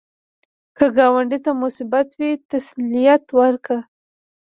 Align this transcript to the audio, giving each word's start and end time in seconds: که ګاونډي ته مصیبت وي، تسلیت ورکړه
که 0.77 0.85
ګاونډي 0.97 1.39
ته 1.45 1.51
مصیبت 1.61 2.07
وي، 2.19 2.31
تسلیت 2.51 3.23
ورکړه 3.39 3.79